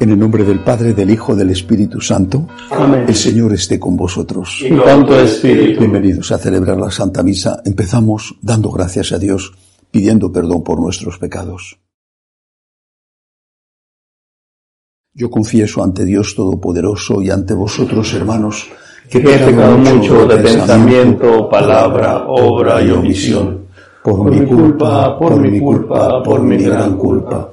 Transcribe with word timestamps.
En 0.00 0.10
el 0.10 0.18
nombre 0.18 0.44
del 0.44 0.60
Padre, 0.60 0.94
del 0.94 1.10
Hijo, 1.10 1.34
del 1.34 1.50
Espíritu 1.50 2.00
Santo. 2.00 2.46
Amén. 2.70 3.04
El 3.08 3.16
Señor 3.16 3.52
esté 3.52 3.80
con 3.80 3.96
vosotros. 3.96 4.60
Y 4.62 4.70
con 4.70 5.04
tu 5.04 5.14
espíritu. 5.14 5.80
Bienvenidos 5.80 6.30
a 6.30 6.38
celebrar 6.38 6.76
la 6.76 6.88
Santa 6.88 7.24
Misa. 7.24 7.60
Empezamos 7.64 8.36
dando 8.40 8.70
gracias 8.70 9.10
a 9.10 9.18
Dios, 9.18 9.52
pidiendo 9.90 10.30
perdón 10.30 10.62
por 10.62 10.80
nuestros 10.80 11.18
pecados. 11.18 11.80
Yo 15.12 15.30
confieso 15.30 15.82
ante 15.82 16.04
Dios 16.04 16.36
Todopoderoso 16.36 17.20
y 17.20 17.30
ante 17.30 17.54
vosotros, 17.54 18.14
hermanos, 18.14 18.68
que 19.10 19.18
he 19.18 19.22
pecado 19.22 19.78
mucho 19.78 20.26
de 20.28 20.36
pensamiento, 20.36 21.48
palabra, 21.48 22.24
obra 22.28 22.80
y 22.82 22.90
omisión. 22.92 23.66
Por 24.04 24.30
mi 24.30 24.46
culpa, 24.46 25.18
por 25.18 25.36
mi 25.40 25.58
culpa, 25.58 26.22
por 26.22 26.40
mi 26.40 26.56
gran 26.56 26.96
culpa. 26.96 27.52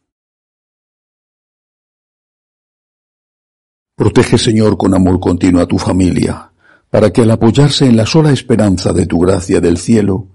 Protege, 4.01 4.39
Señor, 4.39 4.77
con 4.77 4.95
amor 4.95 5.19
continuo 5.19 5.61
a 5.61 5.67
tu 5.67 5.77
familia, 5.77 6.49
para 6.89 7.11
que 7.11 7.21
al 7.21 7.29
apoyarse 7.29 7.85
en 7.85 7.95
la 7.95 8.07
sola 8.07 8.31
esperanza 8.31 8.93
de 8.93 9.05
tu 9.05 9.19
gracia 9.19 9.61
del 9.61 9.77
cielo, 9.77 10.25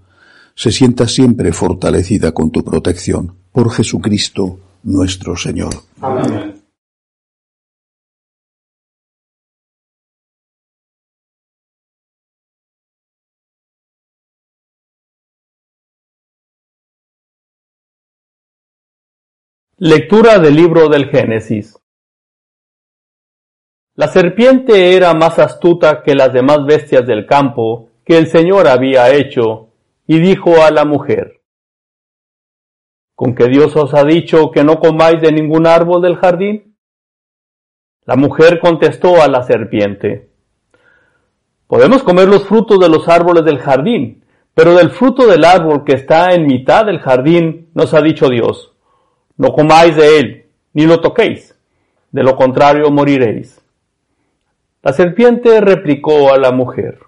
se 0.55 0.71
sienta 0.71 1.05
siempre 1.05 1.51
fortalecida 1.51 2.31
con 2.31 2.49
tu 2.49 2.63
protección. 2.63 3.35
Por 3.51 3.69
Jesucristo 3.69 4.57
nuestro 4.83 5.35
Señor. 5.35 5.71
Amén. 5.99 6.63
Lectura 19.79 20.39
del 20.39 20.55
libro 20.55 20.87
del 20.87 21.09
Génesis. 21.09 21.75
La 23.97 24.07
serpiente 24.07 24.95
era 24.95 25.15
más 25.15 25.39
astuta 25.39 26.03
que 26.03 26.13
las 26.13 26.31
demás 26.31 26.63
bestias 26.67 27.07
del 27.07 27.25
campo 27.25 27.89
que 28.05 28.19
el 28.19 28.27
Señor 28.27 28.67
había 28.67 29.11
hecho, 29.11 29.69
y 30.05 30.19
dijo 30.19 30.61
a 30.63 30.69
la 30.69 30.85
mujer, 30.85 31.41
¿Con 33.15 33.33
que 33.33 33.47
Dios 33.47 33.75
os 33.75 33.95
ha 33.95 34.03
dicho 34.03 34.51
que 34.51 34.63
no 34.63 34.79
comáis 34.79 35.19
de 35.19 35.31
ningún 35.31 35.65
árbol 35.65 36.03
del 36.03 36.15
jardín? 36.15 36.77
La 38.05 38.15
mujer 38.15 38.59
contestó 38.59 39.19
a 39.19 39.27
la 39.27 39.41
serpiente, 39.41 40.29
Podemos 41.65 42.03
comer 42.03 42.27
los 42.27 42.45
frutos 42.45 42.79
de 42.79 42.89
los 42.89 43.09
árboles 43.09 43.45
del 43.45 43.57
jardín, 43.57 44.23
pero 44.53 44.75
del 44.75 44.91
fruto 44.91 45.25
del 45.25 45.43
árbol 45.43 45.83
que 45.83 45.93
está 45.93 46.35
en 46.35 46.45
mitad 46.45 46.85
del 46.85 46.99
jardín 46.99 47.71
nos 47.73 47.95
ha 47.95 48.01
dicho 48.01 48.29
Dios, 48.29 48.73
no 49.37 49.53
comáis 49.53 49.95
de 49.95 50.19
él, 50.19 50.45
ni 50.73 50.85
lo 50.85 51.01
toquéis, 51.01 51.57
de 52.11 52.21
lo 52.21 52.35
contrario 52.35 52.91
moriréis. 52.91 53.66
La 54.83 54.93
serpiente 54.93 55.59
replicó 55.59 56.31
a 56.31 56.37
la 56.37 56.51
mujer, 56.51 56.99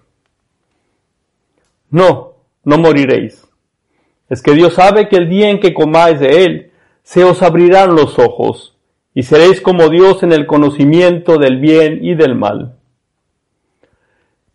No, 1.90 2.34
no 2.64 2.78
moriréis. 2.78 3.46
Es 4.28 4.42
que 4.42 4.52
Dios 4.52 4.74
sabe 4.74 5.08
que 5.08 5.16
el 5.16 5.28
día 5.28 5.50
en 5.50 5.60
que 5.60 5.74
comáis 5.74 6.20
de 6.20 6.44
él, 6.44 6.72
se 7.02 7.24
os 7.24 7.42
abrirán 7.42 7.96
los 7.96 8.18
ojos, 8.18 8.76
y 9.14 9.24
seréis 9.24 9.60
como 9.60 9.88
Dios 9.88 10.22
en 10.22 10.32
el 10.32 10.46
conocimiento 10.46 11.38
del 11.38 11.58
bien 11.58 11.98
y 12.02 12.14
del 12.14 12.36
mal. 12.36 12.76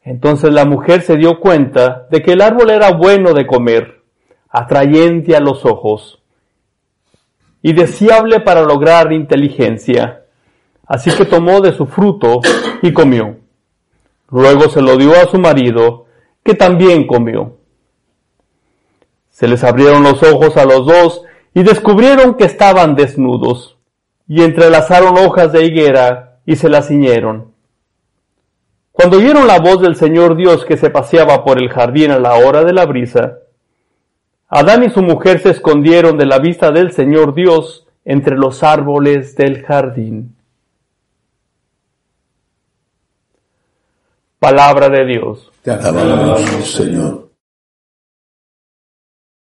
Entonces 0.02 0.54
la 0.54 0.66
mujer 0.66 1.02
se 1.02 1.18
dio 1.18 1.40
cuenta 1.40 2.08
de 2.12 2.22
que 2.22 2.34
el 2.34 2.42
árbol 2.42 2.70
era 2.70 2.92
bueno 2.92 3.34
de 3.34 3.48
comer, 3.48 4.02
atrayente 4.50 5.36
a 5.36 5.40
los 5.40 5.66
ojos, 5.66 6.22
y 7.62 7.74
deseable 7.74 8.40
para 8.40 8.62
lograr 8.62 9.12
inteligencia. 9.12 10.25
Así 10.88 11.12
que 11.12 11.26
tomó 11.26 11.62
de 11.62 11.74
su 11.74 11.86
fruto 11.86 12.42
y 12.82 12.94
comió. 12.94 13.38
Luego 14.30 14.70
se 14.70 14.82
lo 14.82 14.98
dio 14.98 15.14
a 15.14 15.28
su 15.28 15.40
marido, 15.40 16.06
que 16.44 16.54
también 16.54 17.08
comió. 17.08 17.58
Se 19.30 19.48
les 19.48 19.64
abrieron 19.64 20.04
los 20.04 20.22
ojos 20.24 20.58
a 20.58 20.66
los 20.66 20.86
dos 20.86 21.24
y 21.54 21.64
descubrieron 21.64 22.36
que 22.36 22.46
estaban 22.46 22.96
desnudos, 22.96 23.78
y 24.28 24.42
entrelazaron 24.44 25.18
hojas 25.18 25.52
de 25.52 25.66
higuera 25.66 26.40
y 26.46 26.56
se 26.56 26.70
las 26.70 26.88
ciñeron. 26.88 27.54
Cuando 28.92 29.18
oyeron 29.18 29.48
la 29.48 29.60
voz 29.60 29.82
del 29.82 29.96
Señor 29.96 30.38
Dios 30.38 30.66
que 30.66 30.78
se 30.78 30.90
paseaba 30.90 31.44
por 31.44 31.62
el 31.62 31.70
jardín 31.70 32.12
a 32.12 32.20
la 32.20 32.36
hora 32.36 32.64
de 32.64 32.74
la 32.74 32.86
brisa, 32.86 33.40
Adán 34.48 34.84
y 34.84 34.90
su 34.90 35.02
mujer 35.02 35.40
se 35.40 35.50
escondieron 35.50 36.18
de 36.18 36.26
la 36.26 36.40
vista 36.40 36.72
del 36.72 36.92
Señor 36.92 37.34
Dios 37.34 37.88
entre 38.06 38.38
los 38.38 38.64
árboles 38.64 39.36
del 39.36 39.64
jardín. 39.64 40.35
Palabra 44.46 44.90
de 44.90 45.06
Dios. 45.08 45.52
Te 45.64 45.72
alabamos, 45.72 46.72
Señor. 46.72 47.32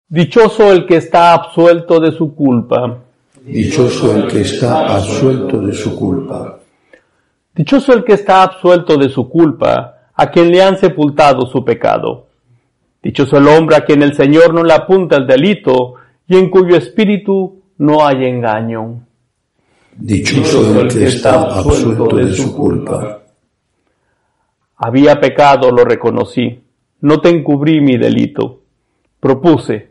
Dichoso 0.06 0.70
el 0.70 0.86
que 0.86 0.96
está 0.98 1.32
absuelto 1.32 1.98
de 1.98 2.12
su 2.12 2.34
culpa. 2.34 2.98
Dichoso 3.42 4.14
el 4.14 4.26
que 4.26 4.42
está 4.42 4.94
absuelto 4.96 5.62
de 5.62 5.72
su 5.72 5.96
culpa. 5.96 6.58
Dichoso 7.54 7.94
el 7.94 8.04
que 8.04 8.12
está 8.12 8.42
absuelto 8.42 8.98
de 8.98 9.08
su 9.08 9.26
culpa, 9.26 10.10
a 10.14 10.30
quien 10.30 10.50
le 10.50 10.62
han 10.62 10.76
sepultado 10.76 11.46
su 11.46 11.64
pecado. 11.64 12.26
Dichoso 13.02 13.38
el 13.38 13.48
hombre 13.48 13.76
a 13.76 13.86
quien 13.86 14.02
el 14.02 14.14
Señor 14.14 14.52
no 14.52 14.62
le 14.62 14.74
apunta 14.74 15.16
el 15.16 15.26
delito 15.26 15.94
y 16.28 16.36
en 16.36 16.50
cuyo 16.50 16.76
espíritu 16.76 17.62
no 17.78 18.06
hay 18.06 18.26
engaño. 18.26 19.00
Dichoso 19.96 20.78
el 20.78 20.88
que 20.88 21.04
está 21.04 21.40
absuelto 21.40 22.16
de 22.16 22.34
su 22.34 22.54
culpa. 22.54 23.19
Había 24.82 25.20
pecado, 25.20 25.70
lo 25.70 25.84
reconocí. 25.84 26.58
No 27.02 27.20
te 27.20 27.28
encubrí 27.28 27.82
mi 27.82 27.98
delito. 27.98 28.60
Propuse, 29.20 29.90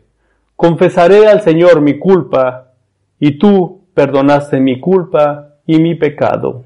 confesaré 0.56 1.28
al 1.28 1.42
Señor 1.42 1.80
mi 1.80 1.96
culpa, 1.96 2.72
y 3.20 3.38
tú 3.38 3.82
perdonaste 3.94 4.58
mi 4.58 4.80
culpa 4.80 5.54
y 5.64 5.78
mi 5.78 5.94
pecado. 5.94 6.64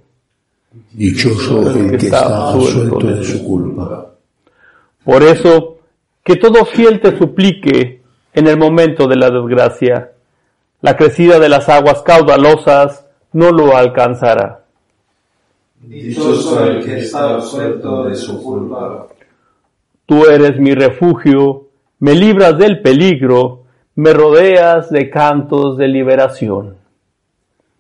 Dichoso 0.92 1.70
el 1.70 1.90
que 1.90 1.96
está 1.96 2.52
absuelto 2.52 2.98
de 2.98 3.22
su 3.22 3.44
culpa. 3.44 4.06
Por 5.04 5.22
eso, 5.22 5.78
que 6.24 6.36
todo 6.36 6.64
fiel 6.64 7.00
te 7.00 7.18
suplique 7.18 8.00
en 8.32 8.46
el 8.46 8.56
momento 8.56 9.06
de 9.06 9.16
la 9.16 9.28
desgracia. 9.28 10.12
La 10.80 10.96
crecida 10.96 11.38
de 11.38 11.50
las 11.50 11.68
aguas 11.68 12.00
caudalosas 12.00 13.04
no 13.32 13.52
lo 13.52 13.76
alcanzará. 13.76 14.63
Dichoso 15.86 16.64
el 16.64 16.84
que 16.84 16.98
está 16.98 17.34
absuelto 17.34 18.04
de 18.04 18.14
su 18.14 18.42
culpa. 18.42 19.06
Tú 20.06 20.24
eres 20.26 20.58
mi 20.58 20.74
refugio, 20.74 21.68
me 22.00 22.14
libras 22.14 22.56
del 22.58 22.80
peligro, 22.80 23.64
me 23.96 24.12
rodeas 24.12 24.90
de 24.90 25.10
cantos 25.10 25.76
de 25.76 25.88
liberación. 25.88 26.76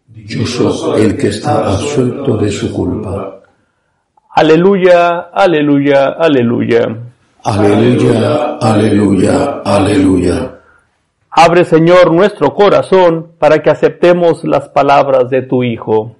Dichoso 0.06 0.96
el 0.96 1.16
que 1.16 1.28
está 1.28 1.72
absuelto 1.72 2.36
de 2.36 2.50
su 2.50 2.72
culpa. 2.72 3.40
Aleluya, 4.30 5.30
aleluya, 5.32 6.10
aleluya. 6.18 6.96
Aleluya, 7.42 8.56
aleluya, 8.60 9.62
aleluya. 9.64 10.60
Abre, 11.30 11.64
Señor, 11.64 12.12
nuestro 12.12 12.54
corazón 12.54 13.32
para 13.38 13.62
que 13.62 13.70
aceptemos 13.70 14.44
las 14.44 14.68
palabras 14.68 15.30
de 15.30 15.42
tu 15.42 15.62
Hijo. 15.62 16.16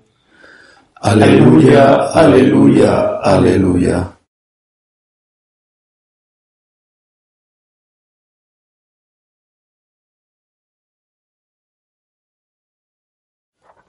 Aleluya, 1.07 2.09
aleluya, 2.13 3.19
aleluya. 3.19 4.19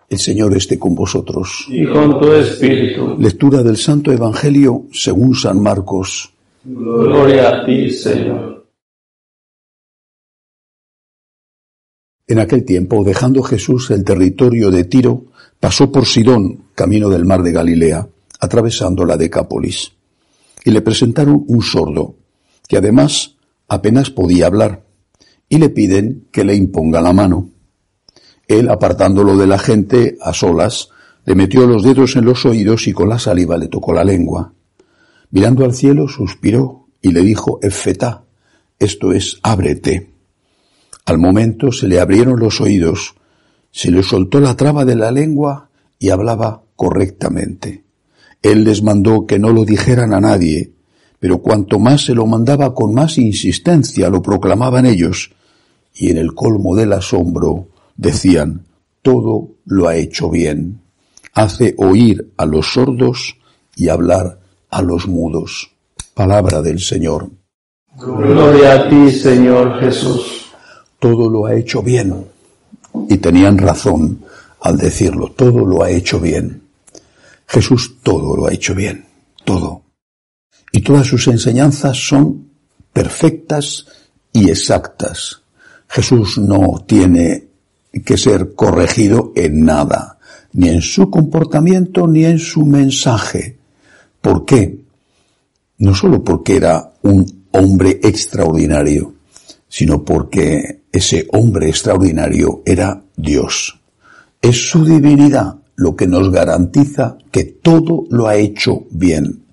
El 0.09 0.19
Señor 0.19 0.57
esté 0.57 0.77
con 0.77 0.93
vosotros. 0.93 1.67
Y 1.69 1.87
con 1.87 2.19
tu 2.19 2.33
espíritu. 2.33 3.15
Lectura 3.17 3.63
del 3.63 3.77
Santo 3.77 4.11
Evangelio 4.11 4.87
según 4.91 5.35
San 5.35 5.63
Marcos. 5.63 6.33
Gloria 6.65 7.47
a 7.47 7.65
ti, 7.65 7.91
Señor. 7.91 8.67
En 12.27 12.39
aquel 12.39 12.65
tiempo, 12.65 13.05
dejando 13.05 13.41
Jesús 13.41 13.89
el 13.91 14.03
territorio 14.03 14.69
de 14.69 14.83
Tiro, 14.83 15.27
pasó 15.61 15.89
por 15.89 16.05
Sidón 16.05 16.64
camino 16.75 17.09
del 17.09 17.25
mar 17.25 17.41
de 17.41 17.51
Galilea, 17.51 18.07
atravesando 18.39 19.05
la 19.05 19.17
Decápolis. 19.17 19.93
Y 20.63 20.71
le 20.71 20.81
presentaron 20.81 21.43
un 21.47 21.61
sordo, 21.61 22.15
que 22.67 22.77
además 22.77 23.35
apenas 23.67 24.09
podía 24.09 24.47
hablar, 24.47 24.83
y 25.49 25.57
le 25.57 25.69
piden 25.69 26.27
que 26.31 26.43
le 26.43 26.55
imponga 26.55 27.01
la 27.01 27.13
mano. 27.13 27.49
Él, 28.47 28.69
apartándolo 28.69 29.37
de 29.37 29.47
la 29.47 29.57
gente 29.57 30.17
a 30.21 30.33
solas, 30.33 30.89
le 31.25 31.33
metió 31.33 31.65
los 31.65 31.83
dedos 31.83 32.15
en 32.15 32.25
los 32.25 32.45
oídos 32.45 32.87
y 32.87 32.93
con 32.93 33.09
la 33.09 33.17
saliva 33.17 33.57
le 33.57 33.67
tocó 33.67 33.93
la 33.93 34.03
lengua. 34.03 34.53
Mirando 35.31 35.65
al 35.65 35.73
cielo, 35.73 36.07
suspiró 36.07 36.87
y 37.01 37.11
le 37.11 37.21
dijo 37.21 37.59
Efetá, 37.61 38.23
esto 38.77 39.13
es, 39.13 39.39
ábrete. 39.41 40.11
Al 41.05 41.17
momento 41.17 41.71
se 41.71 41.87
le 41.87 41.99
abrieron 41.99 42.39
los 42.39 42.61
oídos, 42.61 43.15
se 43.71 43.91
le 43.91 44.03
soltó 44.03 44.39
la 44.39 44.55
traba 44.55 44.85
de 44.85 44.95
la 44.95 45.11
lengua 45.11 45.69
y 45.99 46.09
hablaba 46.09 46.64
correctamente. 46.75 47.83
Él 48.41 48.63
les 48.63 48.83
mandó 48.83 49.25
que 49.25 49.39
no 49.39 49.51
lo 49.51 49.65
dijeran 49.65 50.13
a 50.13 50.19
nadie, 50.19 50.71
pero 51.19 51.39
cuanto 51.39 51.79
más 51.79 52.05
se 52.05 52.13
lo 52.13 52.25
mandaba 52.25 52.73
con 52.73 52.93
más 52.93 53.17
insistencia 53.17 54.09
lo 54.09 54.21
proclamaban 54.21 54.85
ellos, 54.85 55.31
y 55.93 56.11
en 56.11 56.17
el 56.17 56.35
colmo 56.35 56.75
del 56.75 56.93
asombro 56.93 57.67
decían, 57.95 58.65
todo 59.01 59.49
lo 59.65 59.87
ha 59.87 59.95
hecho 59.95 60.29
bien, 60.29 60.81
hace 61.33 61.73
oír 61.77 62.31
a 62.37 62.45
los 62.45 62.73
sordos 62.73 63.37
y 63.75 63.89
hablar 63.89 64.39
a 64.69 64.81
los 64.81 65.07
mudos. 65.07 65.71
Palabra 66.13 66.61
del 66.61 66.79
Señor. 66.79 67.29
Gloria 67.97 68.73
a 68.73 68.89
ti, 68.89 69.11
Señor 69.11 69.79
Jesús. 69.79 70.51
Todo 70.99 71.29
lo 71.29 71.45
ha 71.45 71.55
hecho 71.55 71.81
bien. 71.81 72.25
Y 73.09 73.17
tenían 73.17 73.57
razón 73.57 74.19
al 74.61 74.77
decirlo, 74.77 75.31
todo 75.31 75.65
lo 75.65 75.83
ha 75.83 75.89
hecho 75.89 76.19
bien. 76.19 76.64
Jesús 77.47 77.97
todo 78.01 78.35
lo 78.35 78.47
ha 78.47 78.53
hecho 78.53 78.73
bien, 78.75 79.05
todo. 79.43 79.83
Y 80.71 80.81
todas 80.81 81.07
sus 81.07 81.27
enseñanzas 81.27 81.97
son 81.97 82.49
perfectas 82.91 83.85
y 84.33 84.49
exactas. 84.49 85.41
Jesús 85.87 86.37
no 86.37 86.83
tiene 86.85 87.47
que 88.03 88.17
ser 88.17 88.53
corregido 88.55 89.31
en 89.35 89.63
nada, 89.63 90.19
ni 90.53 90.69
en 90.69 90.81
su 90.81 91.09
comportamiento 91.09 92.07
ni 92.07 92.25
en 92.25 92.39
su 92.39 92.65
mensaje. 92.65 93.57
¿Por 94.21 94.45
qué? 94.45 94.79
No 95.77 95.93
solo 95.93 96.23
porque 96.23 96.57
era 96.57 96.93
un 97.03 97.45
hombre 97.51 97.99
extraordinario, 98.03 99.13
sino 99.67 100.03
porque 100.03 100.83
ese 100.91 101.27
hombre 101.31 101.69
extraordinario 101.69 102.61
era 102.65 103.01
Dios. 103.15 103.79
Es 104.41 104.69
su 104.69 104.85
divinidad 104.85 105.55
lo 105.75 105.95
que 105.95 106.07
nos 106.07 106.31
garantiza 106.31 107.17
que 107.31 107.43
todo 107.43 108.05
lo 108.09 108.27
ha 108.27 108.35
hecho 108.35 108.85
bien. 108.91 109.45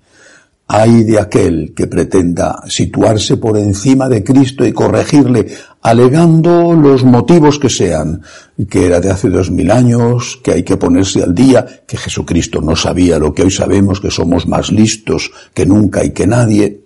Hay 0.67 1.03
de 1.03 1.19
aquel 1.19 1.73
que 1.75 1.87
pretenda 1.87 2.63
situarse 2.67 3.37
por 3.37 3.57
encima 3.57 4.07
de 4.07 4.23
Cristo 4.23 4.65
y 4.65 4.71
corregirle, 4.71 5.45
alegando 5.81 6.73
los 6.73 7.03
motivos 7.03 7.59
que 7.59 7.69
sean, 7.69 8.21
que 8.69 8.85
era 8.85 9.01
de 9.01 9.11
hace 9.11 9.29
dos 9.29 9.51
mil 9.51 9.69
años, 9.69 10.39
que 10.41 10.53
hay 10.53 10.63
que 10.63 10.77
ponerse 10.77 11.21
al 11.21 11.35
día, 11.35 11.65
que 11.85 11.97
Jesucristo 11.97 12.61
no 12.61 12.75
sabía 12.75 13.19
lo 13.19 13.33
que 13.33 13.43
hoy 13.43 13.51
sabemos, 13.51 13.99
que 13.99 14.09
somos 14.09 14.47
más 14.47 14.71
listos 14.71 15.31
que 15.53 15.65
nunca 15.65 16.03
y 16.03 16.11
que 16.11 16.25
nadie. 16.25 16.85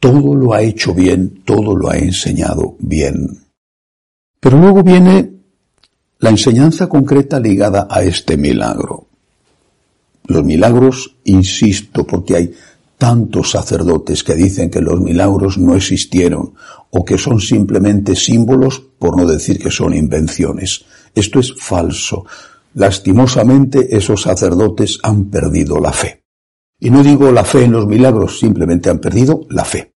Todo 0.00 0.34
lo 0.34 0.52
ha 0.52 0.60
hecho 0.60 0.92
bien, 0.92 1.42
todo 1.44 1.76
lo 1.76 1.88
ha 1.88 1.96
enseñado 1.96 2.74
bien. 2.80 3.38
Pero 4.40 4.58
luego 4.58 4.82
viene 4.82 5.31
la 6.22 6.30
enseñanza 6.30 6.88
concreta 6.88 7.40
ligada 7.40 7.88
a 7.90 8.02
este 8.04 8.36
milagro. 8.36 9.08
Los 10.28 10.44
milagros, 10.44 11.16
insisto, 11.24 12.06
porque 12.06 12.36
hay 12.36 12.54
tantos 12.96 13.50
sacerdotes 13.50 14.22
que 14.22 14.36
dicen 14.36 14.70
que 14.70 14.80
los 14.80 15.00
milagros 15.00 15.58
no 15.58 15.74
existieron 15.74 16.54
o 16.90 17.04
que 17.04 17.18
son 17.18 17.40
simplemente 17.40 18.14
símbolos, 18.14 18.80
por 19.00 19.16
no 19.16 19.26
decir 19.26 19.58
que 19.58 19.72
son 19.72 19.94
invenciones. 19.94 20.84
Esto 21.12 21.40
es 21.40 21.54
falso. 21.58 22.24
Lastimosamente 22.74 23.96
esos 23.96 24.22
sacerdotes 24.22 25.00
han 25.02 25.24
perdido 25.24 25.80
la 25.80 25.92
fe. 25.92 26.22
Y 26.78 26.90
no 26.90 27.02
digo 27.02 27.32
la 27.32 27.44
fe 27.44 27.64
en 27.64 27.72
los 27.72 27.88
milagros, 27.88 28.38
simplemente 28.38 28.90
han 28.90 29.00
perdido 29.00 29.40
la 29.50 29.64
fe. 29.64 29.91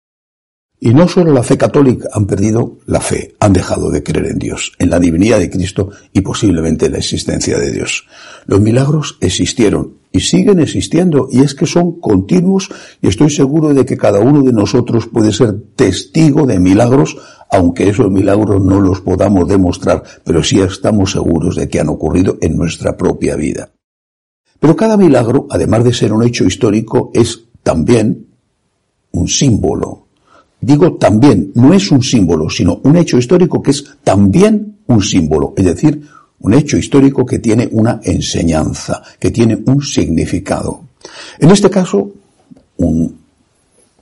Y 0.85 0.93
no 0.93 1.07
solo 1.07 1.33
la 1.33 1.41
fe 1.41 1.57
católica, 1.57 2.09
han 2.13 2.27
perdido 2.27 2.77
la 2.85 3.01
fe, 3.01 3.33
han 3.39 3.53
dejado 3.53 3.89
de 3.89 4.03
creer 4.03 4.27
en 4.27 4.37
Dios, 4.37 4.71
en 4.77 4.91
la 4.91 4.99
divinidad 4.99 5.39
de 5.39 5.49
Cristo 5.49 5.89
y 6.13 6.21
posiblemente 6.21 6.85
en 6.85 6.91
la 6.91 6.99
existencia 6.99 7.57
de 7.57 7.71
Dios. 7.71 8.05
Los 8.45 8.61
milagros 8.61 9.17
existieron 9.19 9.95
y 10.11 10.19
siguen 10.19 10.59
existiendo 10.59 11.27
y 11.31 11.39
es 11.39 11.55
que 11.55 11.65
son 11.65 11.99
continuos 11.99 12.69
y 13.01 13.07
estoy 13.07 13.31
seguro 13.31 13.73
de 13.73 13.83
que 13.83 13.97
cada 13.97 14.19
uno 14.19 14.43
de 14.43 14.53
nosotros 14.53 15.07
puede 15.07 15.33
ser 15.33 15.59
testigo 15.75 16.45
de 16.45 16.59
milagros, 16.59 17.17
aunque 17.49 17.89
esos 17.89 18.11
milagros 18.11 18.63
no 18.63 18.79
los 18.79 19.01
podamos 19.01 19.47
demostrar, 19.47 20.03
pero 20.23 20.43
sí 20.43 20.61
estamos 20.61 21.13
seguros 21.13 21.55
de 21.55 21.67
que 21.67 21.79
han 21.79 21.89
ocurrido 21.89 22.37
en 22.41 22.57
nuestra 22.57 22.95
propia 22.95 23.35
vida. 23.35 23.71
Pero 24.59 24.75
cada 24.75 24.97
milagro, 24.97 25.47
además 25.49 25.83
de 25.83 25.93
ser 25.93 26.13
un 26.13 26.21
hecho 26.21 26.43
histórico, 26.43 27.09
es 27.15 27.45
también 27.63 28.27
un 29.13 29.27
símbolo, 29.27 30.04
digo 30.61 30.95
también, 30.95 31.51
no 31.55 31.73
es 31.73 31.91
un 31.91 32.01
símbolo, 32.01 32.49
sino 32.49 32.79
un 32.83 32.95
hecho 32.97 33.17
histórico 33.17 33.61
que 33.61 33.71
es 33.71 33.85
también 34.03 34.79
un 34.87 35.01
símbolo, 35.01 35.53
es 35.57 35.65
decir, 35.65 36.07
un 36.39 36.53
hecho 36.53 36.77
histórico 36.77 37.25
que 37.25 37.39
tiene 37.39 37.67
una 37.71 37.99
enseñanza, 38.03 39.01
que 39.19 39.31
tiene 39.31 39.57
un 39.65 39.81
significado. 39.81 40.81
En 41.39 41.51
este 41.51 41.69
caso, 41.69 42.11
un 42.77 43.17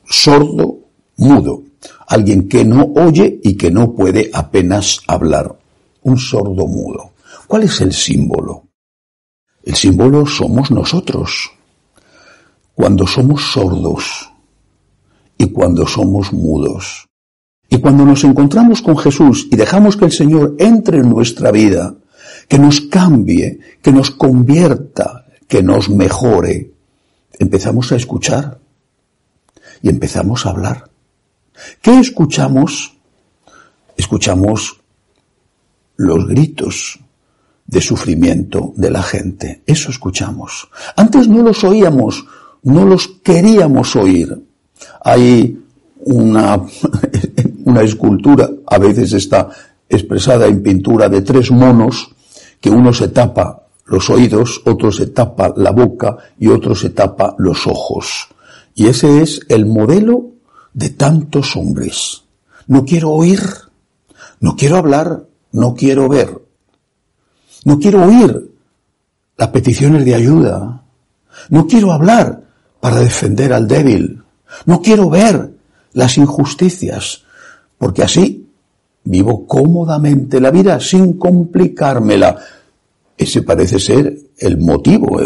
sordo 0.06 0.80
mudo, 1.18 1.64
alguien 2.08 2.48
que 2.48 2.66
no 2.66 2.92
oye 2.96 3.40
y 3.44 3.56
que 3.56 3.72
no 3.72 3.94
puede 3.94 4.30
apenas 4.34 5.00
hablar, 5.08 5.56
un 6.04 6.18
sordo 6.18 6.68
mudo. 6.68 7.12
¿Cuál 7.48 7.64
es 7.64 7.82
el 7.82 7.94
símbolo? 7.94 8.64
El 9.64 9.76
símbolo 9.76 10.26
somos 10.26 10.72
nosotros. 10.72 11.52
Cuando 12.76 13.06
somos 13.08 13.42
sordos, 13.42 14.30
y 15.44 15.52
cuando 15.52 15.85
somos 15.85 16.31
mudos. 16.31 17.09
Y 17.69 17.78
cuando 17.80 18.06
nos 18.06 18.23
encontramos 18.23 18.81
con 18.81 18.97
Jesús 18.97 19.50
y 19.52 19.57
dejamos 19.57 19.97
que 19.97 20.06
el 20.06 20.12
Señor 20.14 20.56
entre 20.57 21.00
en 21.00 21.09
nuestra 21.09 21.52
vida, 21.52 21.95
que 22.47 22.57
nos 22.57 22.80
cambie, 22.81 23.59
que 23.81 23.92
nos 23.92 24.12
convierta, 24.12 25.26
que 25.47 25.62
nos 25.62 25.90
mejore, 25.90 26.71
empezamos 27.38 27.92
a 27.92 27.97
escuchar 27.97 28.59
y 29.81 29.90
empezamos 29.90 30.45
a 30.45 30.52
hablar. 30.52 30.90
¿Qué 31.81 32.00
escuchamos? 32.00 32.97
Escuchamos 33.97 34.80
los 35.97 36.26
gritos 36.26 37.00
de 37.68 37.81
sufrimiento 37.81 38.71
de 38.78 38.92
la 38.92 39.04
gente. 39.04 39.62
Eso 39.66 39.92
escuchamos. 39.92 40.69
Antes 40.95 41.28
no 41.28 41.44
los 41.44 41.66
oíamos, 41.66 42.26
no 42.64 42.85
los 42.85 43.09
queríamos 43.09 43.97
oír. 43.97 44.53
Hay 45.04 45.60
una, 46.06 46.62
una 47.66 47.81
escultura, 47.81 48.50
a 48.68 48.78
veces 48.78 49.14
está 49.14 49.50
expresada 49.90 50.48
en 50.48 50.64
pintura 50.64 51.10
de 51.10 51.22
tres 51.22 51.52
monos, 51.52 52.10
que 52.60 52.69
uno 52.69 52.94
se 52.94 53.10
tapa 53.10 53.64
los 53.86 54.10
oídos, 54.10 54.62
otro 54.66 54.92
se 54.92 55.07
tapa 55.07 55.54
la 55.57 55.72
boca 55.72 56.18
y 56.40 56.48
otro 56.48 56.76
se 56.76 56.90
tapa 56.90 57.36
los 57.38 57.68
ojos. 57.68 58.30
Y 58.76 58.88
ese 58.88 59.22
es 59.22 59.42
el 59.50 59.66
modelo 59.66 60.31
de 60.74 60.90
tantos 60.90 61.56
hombres. 61.56 62.24
No 62.68 62.86
quiero 62.86 63.12
oír, 63.12 63.42
no 64.40 64.56
quiero 64.56 64.78
hablar, 64.78 65.26
no 65.52 65.76
quiero 65.76 66.10
ver. 66.10 66.42
No 67.66 67.80
quiero 67.80 68.04
oír 68.04 68.52
las 69.38 69.50
peticiones 69.50 70.06
de 70.06 70.16
ayuda. 70.16 70.83
No 71.50 71.68
quiero 71.68 71.92
hablar 71.92 72.44
para 72.80 73.00
defender 73.00 73.54
al 73.54 73.68
débil. 73.68 74.22
No 74.66 74.81
quiero 74.81 75.10
ver 75.10 75.52
las 75.94 76.18
injusticias, 76.18 77.24
porque 77.78 78.04
así 78.04 78.48
vivo 79.04 79.45
cómodamente 79.45 80.40
la 80.40 80.52
vida 80.52 80.80
sin 80.80 81.14
complicármela. 81.14 82.38
Ese 83.18 83.42
parece 83.42 83.80
ser 83.80 84.18
el 84.38 84.57
motivo, 84.57 85.19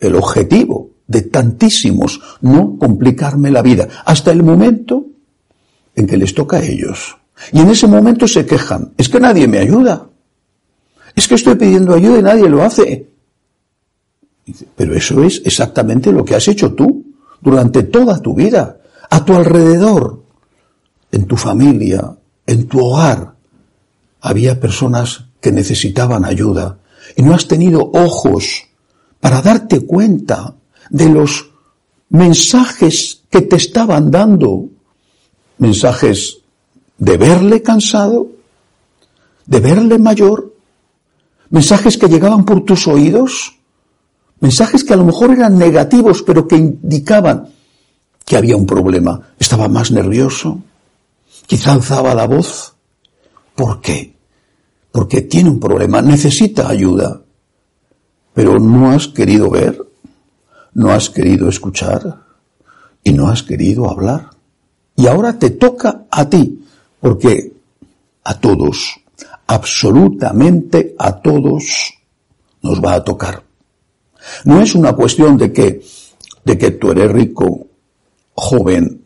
el 0.00 0.14
objetivo 0.14 0.90
de 1.06 1.22
tantísimos, 1.22 2.20
no 2.40 2.76
complicarme 2.78 3.50
la 3.50 3.62
vida, 3.62 3.88
hasta 4.04 4.30
el 4.30 4.42
momento 4.42 5.06
en 5.94 6.06
que 6.06 6.16
les 6.16 6.34
toca 6.34 6.58
a 6.58 6.64
ellos. 6.64 7.16
Y 7.52 7.60
en 7.60 7.70
ese 7.70 7.86
momento 7.86 8.26
se 8.28 8.46
quejan, 8.46 8.92
es 8.96 9.08
que 9.08 9.20
nadie 9.20 9.48
me 9.48 9.58
ayuda, 9.58 10.08
es 11.14 11.28
que 11.28 11.34
estoy 11.34 11.56
pidiendo 11.56 11.94
ayuda 11.94 12.18
y 12.18 12.22
nadie 12.22 12.48
lo 12.48 12.62
hace. 12.62 13.08
Pero 14.76 14.94
eso 14.94 15.22
es 15.22 15.42
exactamente 15.44 16.12
lo 16.12 16.24
que 16.24 16.34
has 16.34 16.48
hecho 16.48 16.74
tú 16.74 17.11
durante 17.42 17.82
toda 17.82 18.22
tu 18.22 18.34
vida, 18.34 18.78
a 19.10 19.24
tu 19.24 19.34
alrededor, 19.34 20.22
en 21.10 21.26
tu 21.26 21.36
familia, 21.36 22.16
en 22.46 22.66
tu 22.68 22.80
hogar. 22.80 23.34
Había 24.20 24.58
personas 24.58 25.26
que 25.40 25.52
necesitaban 25.52 26.24
ayuda 26.24 26.78
y 27.16 27.22
no 27.22 27.34
has 27.34 27.46
tenido 27.46 27.90
ojos 27.92 28.62
para 29.20 29.42
darte 29.42 29.84
cuenta 29.84 30.54
de 30.88 31.08
los 31.08 31.50
mensajes 32.08 33.22
que 33.28 33.42
te 33.42 33.56
estaban 33.56 34.10
dando, 34.10 34.68
mensajes 35.58 36.38
de 36.98 37.16
verle 37.16 37.62
cansado, 37.62 38.28
de 39.46 39.60
verle 39.60 39.98
mayor, 39.98 40.54
mensajes 41.50 41.98
que 41.98 42.08
llegaban 42.08 42.44
por 42.44 42.64
tus 42.64 42.86
oídos, 42.86 43.58
mensajes 44.42 44.82
que 44.82 44.92
a 44.92 44.96
lo 44.96 45.04
mejor 45.04 45.30
eran 45.30 45.56
negativos, 45.56 46.22
pero 46.22 46.46
que 46.46 46.56
indicaban 46.56 47.48
que 48.26 48.36
había 48.36 48.56
un 48.56 48.66
problema. 48.66 49.20
Estaba 49.38 49.68
más 49.68 49.92
nervioso, 49.92 50.60
quizá 51.46 51.72
alzaba 51.72 52.14
la 52.14 52.26
voz. 52.26 52.74
¿Por 53.54 53.80
qué? 53.80 54.16
Porque 54.90 55.22
tiene 55.22 55.48
un 55.48 55.60
problema, 55.60 56.02
necesita 56.02 56.68
ayuda. 56.68 57.22
Pero 58.34 58.58
no 58.58 58.90
has 58.90 59.06
querido 59.08 59.48
ver, 59.48 59.80
no 60.74 60.90
has 60.90 61.08
querido 61.08 61.48
escuchar 61.48 62.24
y 63.04 63.12
no 63.12 63.28
has 63.28 63.44
querido 63.44 63.88
hablar. 63.88 64.30
Y 64.96 65.06
ahora 65.06 65.38
te 65.38 65.50
toca 65.50 66.06
a 66.10 66.28
ti, 66.28 66.64
porque 67.00 67.52
a 68.24 68.40
todos, 68.40 69.00
absolutamente 69.46 70.96
a 70.98 71.20
todos, 71.20 71.94
nos 72.60 72.82
va 72.82 72.94
a 72.94 73.04
tocar. 73.04 73.51
No 74.44 74.60
es 74.60 74.74
una 74.74 74.92
cuestión 74.92 75.36
de 75.36 75.52
que, 75.52 75.82
de 76.44 76.58
que 76.58 76.72
tú 76.72 76.90
eres 76.90 77.10
rico, 77.10 77.66
joven, 78.34 79.02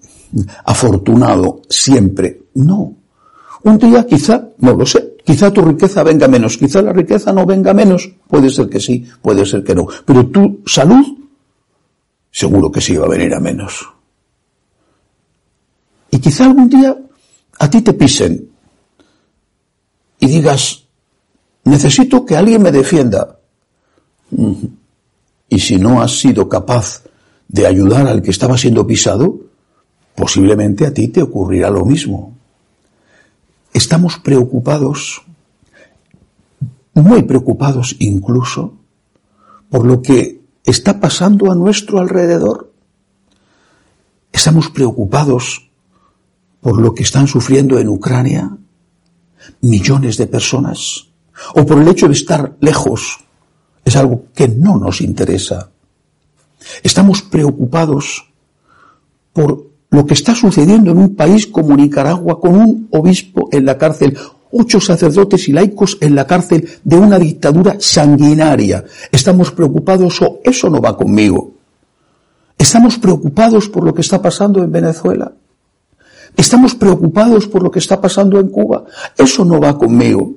afortunado, 0.64 1.62
siempre. 1.68 2.42
No. 2.54 2.94
Un 3.62 3.78
día 3.78 4.06
quizá, 4.06 4.48
no 4.58 4.74
lo 4.74 4.86
sé, 4.86 5.16
quizá 5.24 5.52
tu 5.52 5.62
riqueza 5.62 6.02
venga 6.04 6.28
menos, 6.28 6.56
quizá 6.56 6.82
la 6.82 6.92
riqueza 6.92 7.32
no 7.32 7.44
venga 7.44 7.74
menos, 7.74 8.08
puede 8.28 8.48
ser 8.50 8.68
que 8.68 8.78
sí, 8.78 9.04
puede 9.20 9.44
ser 9.44 9.64
que 9.64 9.74
no, 9.74 9.88
pero 10.04 10.26
tu 10.28 10.62
salud, 10.64 11.04
seguro 12.30 12.70
que 12.70 12.80
sí 12.80 12.96
va 12.96 13.06
a 13.06 13.10
venir 13.10 13.34
a 13.34 13.40
menos. 13.40 13.88
Y 16.10 16.18
quizá 16.20 16.44
algún 16.44 16.68
día 16.68 16.96
a 17.58 17.70
ti 17.70 17.82
te 17.82 17.92
pisen 17.92 18.50
y 20.20 20.26
digas, 20.28 20.84
necesito 21.64 22.24
que 22.24 22.36
alguien 22.36 22.62
me 22.62 22.70
defienda. 22.70 23.38
Y 25.48 25.60
si 25.60 25.78
no 25.78 26.02
has 26.02 26.18
sido 26.18 26.48
capaz 26.48 27.02
de 27.48 27.66
ayudar 27.66 28.06
al 28.08 28.22
que 28.22 28.30
estaba 28.30 28.58
siendo 28.58 28.86
pisado, 28.86 29.40
posiblemente 30.14 30.86
a 30.86 30.92
ti 30.92 31.08
te 31.08 31.22
ocurrirá 31.22 31.70
lo 31.70 31.84
mismo. 31.84 32.36
Estamos 33.72 34.18
preocupados, 34.18 35.22
muy 36.94 37.22
preocupados 37.22 37.94
incluso, 37.98 38.74
por 39.70 39.86
lo 39.86 40.02
que 40.02 40.40
está 40.64 40.98
pasando 40.98 41.52
a 41.52 41.54
nuestro 41.54 41.98
alrededor. 41.98 42.72
Estamos 44.32 44.70
preocupados 44.70 45.70
por 46.60 46.80
lo 46.80 46.94
que 46.94 47.02
están 47.02 47.28
sufriendo 47.28 47.78
en 47.78 47.88
Ucrania 47.88 48.56
millones 49.60 50.16
de 50.16 50.26
personas, 50.26 51.08
o 51.54 51.64
por 51.64 51.80
el 51.80 51.88
hecho 51.88 52.08
de 52.08 52.14
estar 52.14 52.56
lejos 52.60 53.25
es 53.86 53.94
algo 53.94 54.24
que 54.34 54.48
no 54.48 54.76
nos 54.76 55.00
interesa. 55.00 55.70
Estamos 56.82 57.22
preocupados 57.22 58.26
por 59.32 59.64
lo 59.90 60.04
que 60.04 60.14
está 60.14 60.34
sucediendo 60.34 60.90
en 60.90 60.98
un 60.98 61.14
país 61.14 61.46
como 61.46 61.76
Nicaragua 61.76 62.40
con 62.40 62.56
un 62.56 62.88
obispo 62.90 63.48
en 63.52 63.64
la 63.64 63.78
cárcel, 63.78 64.18
ocho 64.50 64.80
sacerdotes 64.80 65.48
y 65.48 65.52
laicos 65.52 65.98
en 66.00 66.16
la 66.16 66.26
cárcel 66.26 66.68
de 66.82 66.96
una 66.96 67.16
dictadura 67.16 67.76
sanguinaria. 67.78 68.84
Estamos 69.12 69.52
preocupados 69.52 70.20
o 70.20 70.40
eso 70.42 70.68
no 70.68 70.80
va 70.80 70.96
conmigo. 70.96 71.52
Estamos 72.58 72.98
preocupados 72.98 73.68
por 73.68 73.84
lo 73.84 73.94
que 73.94 74.00
está 74.00 74.20
pasando 74.20 74.64
en 74.64 74.72
Venezuela. 74.72 75.32
Estamos 76.36 76.74
preocupados 76.74 77.46
por 77.46 77.62
lo 77.62 77.70
que 77.70 77.78
está 77.78 78.00
pasando 78.00 78.40
en 78.40 78.48
Cuba. 78.48 78.84
Eso 79.16 79.44
no 79.44 79.60
va 79.60 79.78
conmigo. 79.78 80.34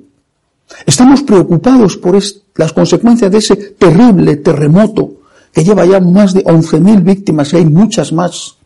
Estamos 0.86 1.22
preocupados 1.22 1.96
por 1.96 2.18
las 2.54 2.72
consecuencias 2.72 3.30
de 3.30 3.38
ese 3.38 3.56
terrible 3.56 4.36
terremoto 4.36 5.14
que 5.52 5.64
lleva 5.64 5.84
ya 5.84 6.00
más 6.00 6.32
de 6.32 6.44
11.000 6.44 7.02
víctimas 7.02 7.52
y 7.52 7.56
hay 7.56 7.66
muchas 7.66 8.12
más 8.12 8.56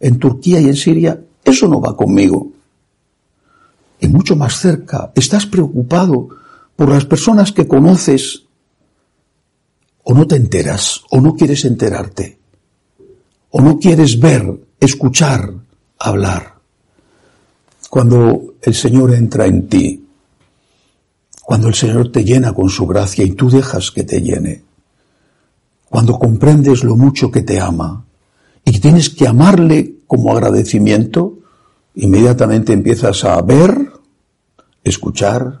en 0.00 0.18
Turquía 0.18 0.60
y 0.60 0.66
en 0.66 0.76
Siria. 0.76 1.20
Eso 1.44 1.68
no 1.68 1.80
va 1.80 1.96
conmigo. 1.96 2.48
Y 4.00 4.08
mucho 4.08 4.36
más 4.36 4.58
cerca, 4.58 5.12
estás 5.14 5.46
preocupado 5.46 6.28
por 6.76 6.88
las 6.88 7.04
personas 7.04 7.52
que 7.52 7.66
conoces 7.66 8.44
o 10.04 10.14
no 10.14 10.26
te 10.26 10.36
enteras 10.36 11.02
o 11.10 11.20
no 11.20 11.34
quieres 11.34 11.64
enterarte 11.64 12.38
o 13.50 13.60
no 13.60 13.78
quieres 13.78 14.18
ver, 14.18 14.44
escuchar, 14.78 15.52
hablar. 15.98 16.54
Cuando 17.90 18.54
el 18.62 18.74
Señor 18.74 19.14
entra 19.14 19.46
en 19.46 19.68
ti, 19.68 20.07
cuando 21.48 21.68
el 21.68 21.74
Señor 21.74 22.12
te 22.12 22.24
llena 22.24 22.52
con 22.52 22.68
su 22.68 22.86
gracia 22.86 23.24
y 23.24 23.30
tú 23.30 23.48
dejas 23.48 23.90
que 23.90 24.04
te 24.04 24.20
llene, 24.20 24.64
cuando 25.88 26.18
comprendes 26.18 26.84
lo 26.84 26.94
mucho 26.94 27.30
que 27.30 27.40
te 27.40 27.58
ama 27.58 28.04
y 28.66 28.78
tienes 28.80 29.08
que 29.08 29.26
amarle 29.26 29.94
como 30.06 30.30
agradecimiento, 30.30 31.38
inmediatamente 31.94 32.74
empiezas 32.74 33.24
a 33.24 33.40
ver, 33.40 33.92
escuchar 34.84 35.60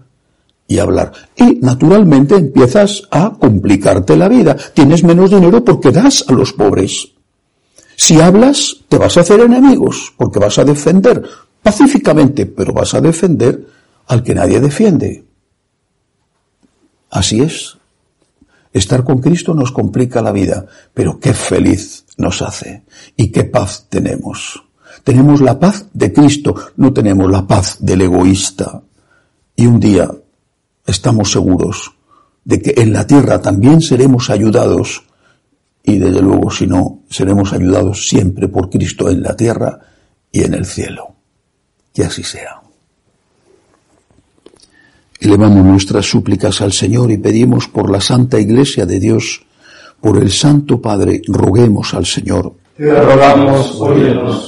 y 0.66 0.78
hablar. 0.78 1.10
Y 1.34 1.58
naturalmente 1.62 2.34
empiezas 2.34 3.04
a 3.10 3.38
complicarte 3.40 4.14
la 4.14 4.28
vida. 4.28 4.58
Tienes 4.74 5.02
menos 5.04 5.30
dinero 5.30 5.64
porque 5.64 5.90
das 5.90 6.22
a 6.28 6.34
los 6.34 6.52
pobres. 6.52 7.12
Si 7.96 8.20
hablas, 8.20 8.76
te 8.90 8.98
vas 8.98 9.16
a 9.16 9.22
hacer 9.22 9.40
enemigos, 9.40 10.12
porque 10.18 10.38
vas 10.38 10.58
a 10.58 10.66
defender 10.66 11.22
pacíficamente, 11.62 12.44
pero 12.44 12.74
vas 12.74 12.92
a 12.92 13.00
defender 13.00 13.66
al 14.06 14.22
que 14.22 14.34
nadie 14.34 14.60
defiende. 14.60 15.27
Así 17.10 17.40
es. 17.40 17.78
Estar 18.72 19.04
con 19.04 19.20
Cristo 19.20 19.54
nos 19.54 19.72
complica 19.72 20.22
la 20.22 20.32
vida, 20.32 20.66
pero 20.92 21.18
qué 21.18 21.32
feliz 21.32 22.04
nos 22.16 22.42
hace 22.42 22.84
y 23.16 23.28
qué 23.30 23.44
paz 23.44 23.86
tenemos. 23.88 24.62
Tenemos 25.04 25.40
la 25.40 25.58
paz 25.58 25.86
de 25.92 26.12
Cristo, 26.12 26.54
no 26.76 26.92
tenemos 26.92 27.30
la 27.30 27.46
paz 27.46 27.78
del 27.80 28.02
egoísta. 28.02 28.82
Y 29.56 29.66
un 29.66 29.80
día 29.80 30.10
estamos 30.86 31.32
seguros 31.32 31.94
de 32.44 32.60
que 32.60 32.74
en 32.76 32.92
la 32.92 33.06
tierra 33.06 33.40
también 33.40 33.80
seremos 33.80 34.30
ayudados 34.30 35.04
y 35.82 35.98
desde 35.98 36.20
luego 36.20 36.50
si 36.50 36.66
no, 36.66 37.00
seremos 37.08 37.52
ayudados 37.52 38.08
siempre 38.08 38.48
por 38.48 38.68
Cristo 38.68 39.08
en 39.08 39.22
la 39.22 39.34
tierra 39.34 39.80
y 40.30 40.42
en 40.42 40.54
el 40.54 40.66
cielo. 40.66 41.14
Que 41.94 42.04
así 42.04 42.22
sea. 42.22 42.60
Elevamos 45.20 45.64
nuestras 45.64 46.06
súplicas 46.06 46.60
al 46.60 46.72
Señor 46.72 47.10
y 47.10 47.18
pedimos 47.18 47.66
por 47.68 47.90
la 47.90 48.00
Santa 48.00 48.38
Iglesia 48.38 48.86
de 48.86 49.00
Dios, 49.00 49.42
por 50.00 50.16
el 50.16 50.30
Santo 50.30 50.80
Padre, 50.80 51.22
roguemos 51.26 51.92
al 51.94 52.06
Señor. 52.06 52.52
Te 52.76 52.88
rogamos, 52.88 53.82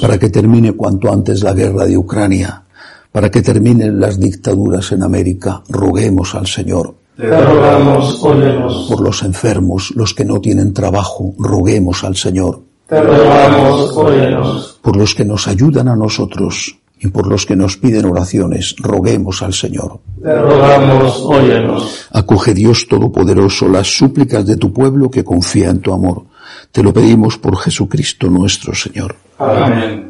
Para 0.01 0.17
que 0.17 0.31
termine 0.31 0.73
cuanto 0.73 1.13
antes 1.13 1.43
la 1.43 1.53
guerra 1.53 1.87
de 1.87 1.99
Ucrania, 1.99 2.63
para 3.11 3.29
que 3.29 3.43
terminen 3.43 3.99
las 3.99 4.21
dictaduras 4.21 4.93
en 4.93 5.03
América, 5.03 5.63
roguemos 5.69 6.37
al 6.37 6.47
Señor. 6.47 6.95
Te 7.17 7.29
rogamos, 7.29 8.23
óyenos. 8.23 8.87
Por 8.89 9.01
los 9.01 9.23
enfermos, 9.25 9.93
los 9.97 10.15
que 10.15 10.25
no 10.25 10.41
tienen 10.41 10.73
trabajo, 10.73 11.35
roguemos 11.39 12.05
al 12.05 12.15
Señor. 12.15 12.63
Te 12.87 13.03
rogamos, 13.03 13.97
óyenos. 13.97 14.79
Por 14.81 14.97
los 14.97 15.17
que 15.17 15.25
nos 15.25 15.49
ayudan 15.49 15.89
a 15.89 15.97
nosotros, 15.97 16.79
y 17.01 17.09
por 17.09 17.27
los 17.27 17.47
que 17.47 17.57
nos 17.57 17.77
piden 17.79 18.05
oraciones, 18.05 18.77
roguemos 18.79 19.43
al 19.43 19.55
Señor. 19.55 20.01
Te 20.23 20.39
rogamos, 20.39 21.23
óyenos. 21.25 22.09
Acoge 22.13 22.53
Dios 22.53 22.87
Todopoderoso 22.89 23.69
las 23.69 23.87
súplicas 23.87 24.47
de 24.47 24.57
tu 24.57 24.73
pueblo 24.73 25.11
que 25.11 25.25
confía 25.25 25.71
en 25.71 25.81
tu 25.81 25.93
amor. 25.93 26.25
Te 26.71 26.83
lo 26.83 26.93
pedimos 26.93 27.39
por 27.39 27.57
Jesucristo 27.57 28.29
nuestro 28.29 28.75
Señor. 28.75 29.17
Amén. 29.39 30.10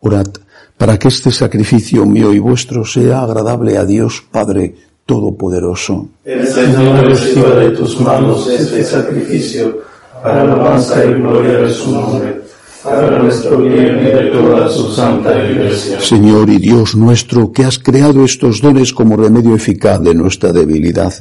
Orad 0.00 0.28
para 0.76 0.98
que 0.98 1.08
este 1.08 1.30
sacrificio 1.30 2.06
mío 2.06 2.32
y 2.32 2.38
vuestro 2.38 2.84
sea 2.86 3.22
agradable 3.22 3.76
a 3.76 3.84
Dios 3.84 4.24
Padre 4.30 4.74
Todopoderoso. 5.04 6.08
El 6.24 6.46
Señor 6.46 7.04
reciba 7.04 7.50
de 7.56 7.70
tus 7.70 8.00
manos 8.00 8.48
este 8.48 8.82
sacrificio 8.82 9.80
para 10.22 10.42
alabanza 10.42 11.04
y 11.04 11.14
gloria 11.14 11.58
de 11.58 11.70
su 11.70 11.92
nombre, 11.92 12.40
para 12.82 13.18
nuestro 13.18 13.58
bien 13.58 13.98
y 14.00 14.04
de 14.04 14.30
toda 14.32 14.70
su 14.70 14.90
santa 14.92 15.36
iglesia. 15.44 16.00
Señor 16.00 16.48
y 16.48 16.58
Dios 16.58 16.94
nuestro, 16.96 17.52
que 17.52 17.64
has 17.64 17.78
creado 17.78 18.24
estos 18.24 18.62
dones 18.62 18.94
como 18.94 19.16
remedio 19.16 19.54
eficaz 19.54 20.00
de 20.02 20.14
nuestra 20.14 20.52
debilidad, 20.52 21.12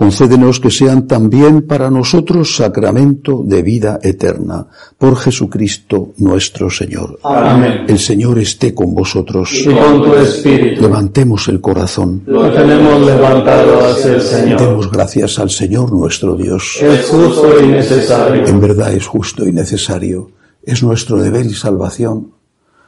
concédenos 0.00 0.60
que 0.60 0.70
sean 0.70 1.06
también 1.06 1.66
para 1.66 1.90
nosotros 1.90 2.56
sacramento 2.56 3.42
de 3.44 3.60
vida 3.60 3.98
eterna. 4.02 4.66
Por 4.96 5.14
Jesucristo 5.14 6.14
nuestro 6.16 6.70
Señor. 6.70 7.18
Amén. 7.22 7.84
El 7.86 7.98
Señor 7.98 8.38
esté 8.38 8.72
con 8.72 8.94
vosotros. 8.94 9.52
Y 9.52 9.66
con 9.66 10.02
tu 10.02 10.14
espíritu 10.14 10.80
Levantemos 10.80 11.48
el 11.48 11.60
corazón. 11.60 12.22
lo 12.24 12.50
tenemos 12.50 13.04
levantado 13.04 13.78
hacia 13.90 14.14
el 14.14 14.22
Señor. 14.22 14.58
Demos 14.58 14.90
gracias 14.90 15.38
al 15.38 15.50
Señor 15.50 15.92
nuestro 15.92 16.34
Dios. 16.34 16.78
Es 16.80 17.04
justo 17.04 17.62
y 17.62 17.66
necesario. 17.66 18.46
En 18.46 18.58
verdad 18.58 18.94
es 18.94 19.06
justo 19.06 19.46
y 19.46 19.52
necesario. 19.52 20.30
Es 20.62 20.82
nuestro 20.82 21.18
deber 21.18 21.44
y 21.44 21.52
salvación 21.52 22.32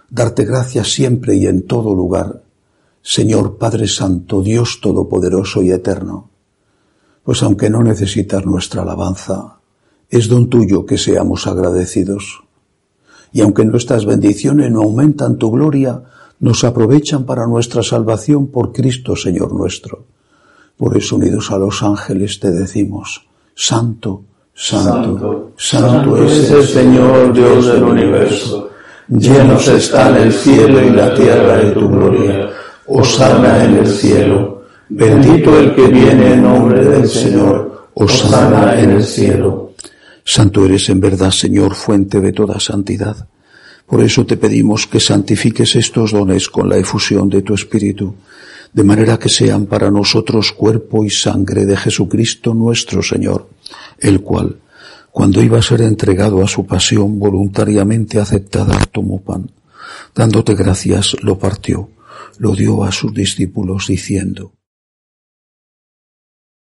darte 0.08 0.46
gracias 0.46 0.90
siempre 0.90 1.36
y 1.36 1.46
en 1.46 1.66
todo 1.66 1.94
lugar. 1.94 2.42
Señor 3.02 3.58
Padre 3.58 3.86
Santo, 3.86 4.40
Dios 4.40 4.80
Todopoderoso 4.80 5.62
y 5.62 5.72
Eterno. 5.72 6.31
Pues 7.22 7.42
aunque 7.42 7.70
no 7.70 7.82
necesitas 7.82 8.44
nuestra 8.44 8.82
alabanza, 8.82 9.58
es 10.10 10.28
don 10.28 10.48
tuyo 10.48 10.84
que 10.84 10.98
seamos 10.98 11.46
agradecidos. 11.46 12.42
Y 13.32 13.40
aunque 13.40 13.64
nuestras 13.64 14.04
bendiciones 14.04 14.70
no 14.70 14.82
aumentan 14.82 15.38
tu 15.38 15.50
gloria, 15.50 16.02
nos 16.40 16.64
aprovechan 16.64 17.24
para 17.24 17.46
nuestra 17.46 17.82
salvación 17.82 18.48
por 18.48 18.72
Cristo 18.72 19.16
Señor 19.16 19.54
nuestro. 19.54 20.04
Por 20.76 20.96
eso 20.96 21.16
unidos 21.16 21.50
a 21.50 21.58
los 21.58 21.82
ángeles 21.82 22.40
te 22.40 22.50
decimos, 22.50 23.26
Santo, 23.54 24.24
Santo, 24.52 25.52
Santo, 25.56 26.24
es 26.24 26.50
el 26.50 26.66
Señor 26.66 27.32
Dios 27.32 27.66
del 27.66 27.84
universo. 27.84 28.70
Llenos 29.08 29.66
están 29.68 30.16
el 30.16 30.32
cielo 30.32 30.82
y 30.84 30.90
la 30.90 31.14
tierra 31.14 31.56
de 31.58 31.70
tu 31.72 31.88
gloria. 31.88 32.50
Osana 32.86 33.64
en 33.64 33.76
el 33.78 33.86
cielo. 33.86 34.51
Bendito 34.94 35.58
el 35.58 35.74
que 35.74 35.86
viene 35.88 36.34
en 36.34 36.42
nombre 36.42 36.84
del 36.84 37.08
Señor. 37.08 37.88
Osana 37.94 38.78
en 38.78 38.90
el 38.90 39.04
cielo. 39.04 39.72
Santo 40.22 40.66
eres 40.66 40.90
en 40.90 41.00
verdad, 41.00 41.30
Señor, 41.30 41.74
fuente 41.74 42.20
de 42.20 42.30
toda 42.32 42.60
santidad. 42.60 43.26
Por 43.86 44.02
eso 44.02 44.26
te 44.26 44.36
pedimos 44.36 44.86
que 44.86 45.00
santifiques 45.00 45.76
estos 45.76 46.12
dones 46.12 46.50
con 46.50 46.68
la 46.68 46.76
efusión 46.76 47.30
de 47.30 47.40
tu 47.40 47.54
Espíritu, 47.54 48.16
de 48.70 48.84
manera 48.84 49.18
que 49.18 49.30
sean 49.30 49.64
para 49.64 49.90
nosotros 49.90 50.52
cuerpo 50.52 51.06
y 51.06 51.10
sangre 51.10 51.64
de 51.64 51.76
Jesucristo 51.78 52.52
nuestro 52.52 53.02
Señor, 53.02 53.48
el 53.98 54.20
cual, 54.20 54.60
cuando 55.10 55.42
iba 55.42 55.58
a 55.58 55.62
ser 55.62 55.80
entregado 55.80 56.42
a 56.42 56.48
su 56.48 56.66
pasión 56.66 57.18
voluntariamente 57.18 58.20
aceptada, 58.20 58.78
tomó 58.92 59.22
pan. 59.22 59.50
Dándote 60.14 60.54
gracias, 60.54 61.16
lo 61.22 61.38
partió, 61.38 61.88
lo 62.36 62.54
dio 62.54 62.84
a 62.84 62.92
sus 62.92 63.14
discípulos, 63.14 63.86
diciendo, 63.88 64.52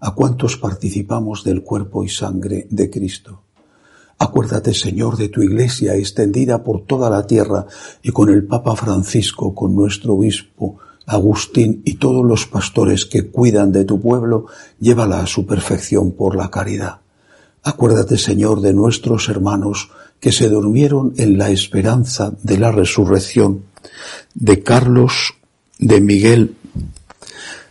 a 0.00 0.14
cuantos 0.14 0.56
participamos 0.56 1.44
del 1.44 1.62
cuerpo 1.62 2.04
y 2.04 2.08
sangre 2.08 2.66
de 2.70 2.90
Cristo. 2.90 3.42
Acuérdate, 4.18 4.74
Señor, 4.74 5.16
de 5.16 5.28
tu 5.28 5.42
iglesia 5.42 5.96
extendida 5.96 6.62
por 6.62 6.86
toda 6.86 7.10
la 7.10 7.26
tierra 7.26 7.66
y 8.02 8.10
con 8.10 8.30
el 8.30 8.44
Papa 8.44 8.76
Francisco, 8.76 9.54
con 9.54 9.74
nuestro 9.74 10.14
obispo 10.14 10.78
Agustín 11.06 11.82
y 11.84 11.94
todos 11.94 12.24
los 12.24 12.46
pastores 12.46 13.04
que 13.04 13.28
cuidan 13.28 13.72
de 13.72 13.84
tu 13.84 14.00
pueblo, 14.00 14.46
llévala 14.80 15.20
a 15.20 15.26
su 15.26 15.44
perfección 15.46 16.12
por 16.12 16.36
la 16.36 16.50
caridad. 16.50 17.00
Acuérdate, 17.62 18.16
Señor, 18.16 18.60
de 18.60 18.72
nuestros 18.72 19.28
hermanos 19.28 19.90
que 20.20 20.32
se 20.32 20.48
durmieron 20.48 21.12
en 21.16 21.36
la 21.36 21.50
esperanza 21.50 22.32
de 22.42 22.58
la 22.58 22.72
resurrección, 22.72 23.64
de 24.34 24.62
Carlos, 24.62 25.34
de 25.78 26.00
Miguel, 26.00 26.56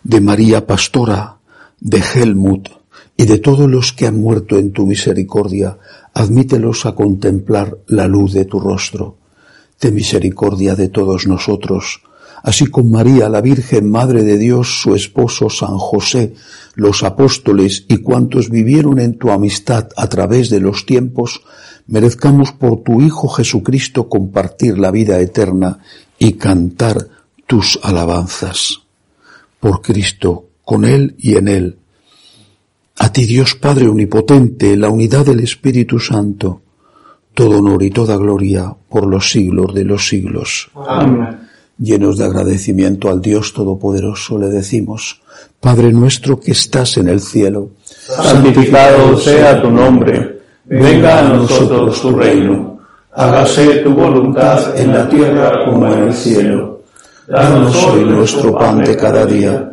de 0.03 0.21
María 0.21 0.67
Pastora, 0.67 1.37
de 1.83 2.01
Helmut 2.01 2.69
y 3.17 3.25
de 3.25 3.39
todos 3.39 3.69
los 3.69 3.91
que 3.91 4.07
han 4.07 4.19
muerto 4.19 4.57
en 4.57 4.71
tu 4.71 4.87
misericordia, 4.87 5.77
admítelos 6.13 6.85
a 6.85 6.95
contemplar 6.95 7.77
la 7.87 8.07
luz 8.07 8.31
de 8.33 8.45
tu 8.45 8.59
rostro. 8.59 9.17
Ten 9.77 9.93
misericordia 9.93 10.75
de 10.75 10.87
todos 10.87 11.27
nosotros, 11.27 12.01
así 12.41 12.67
con 12.67 12.89
María, 12.89 13.27
la 13.27 13.41
Virgen 13.41 13.91
Madre 13.91 14.23
de 14.23 14.37
Dios, 14.37 14.81
su 14.81 14.95
esposo 14.95 15.49
San 15.49 15.77
José, 15.77 16.33
los 16.75 17.03
apóstoles 17.03 17.85
y 17.89 17.97
cuantos 17.97 18.49
vivieron 18.49 18.99
en 18.99 19.17
tu 19.17 19.29
amistad 19.29 19.89
a 19.97 20.07
través 20.07 20.49
de 20.49 20.61
los 20.61 20.85
tiempos, 20.85 21.41
merezcamos 21.85 22.53
por 22.53 22.81
tu 22.81 23.01
Hijo 23.01 23.27
Jesucristo 23.27 24.07
compartir 24.07 24.79
la 24.79 24.89
vida 24.89 25.19
eterna 25.19 25.79
y 26.17 26.33
cantar 26.33 27.09
tus 27.45 27.77
alabanzas. 27.83 28.79
Por 29.59 29.81
Cristo, 29.81 30.47
con 30.65 30.85
Él 30.85 31.15
y 31.17 31.35
en 31.35 31.47
Él, 31.47 31.77
A 32.99 33.11
ti 33.11 33.25
Dios 33.25 33.55
Padre 33.55 33.87
Omnipotente, 33.87 34.77
la 34.77 34.89
unidad 34.89 35.25
del 35.25 35.39
Espíritu 35.39 35.99
Santo, 35.99 36.61
todo 37.33 37.57
honor 37.57 37.81
y 37.83 37.89
toda 37.89 38.15
gloria 38.17 38.73
por 38.89 39.07
los 39.07 39.31
siglos 39.31 39.73
de 39.73 39.83
los 39.83 40.07
siglos. 40.07 40.69
Amén. 40.87 41.39
Llenos 41.79 42.19
de 42.19 42.25
agradecimiento 42.25 43.09
al 43.09 43.19
Dios 43.19 43.51
Todopoderoso 43.51 44.37
le 44.37 44.47
decimos, 44.47 45.21
Padre 45.59 45.91
nuestro 45.91 46.39
que 46.39 46.51
estás 46.51 46.97
en 46.97 47.07
el 47.07 47.19
cielo, 47.19 47.71
santificado 47.83 49.17
sea 49.17 49.59
tu 49.59 49.71
nombre, 49.71 50.39
venga 50.65 51.19
a 51.19 51.29
nosotros 51.29 51.99
tu 51.99 52.11
reino, 52.11 52.79
hágase 53.11 53.77
tu 53.77 53.93
voluntad 53.93 54.79
en 54.79 54.93
la 54.93 55.09
tierra 55.09 55.65
como 55.65 55.91
en 55.91 56.03
el 56.03 56.13
cielo. 56.13 56.81
Danos 57.27 57.75
hoy 57.85 58.05
nuestro 58.05 58.55
pan 58.55 58.83
de 58.83 58.95
cada 58.95 59.25
día, 59.25 59.72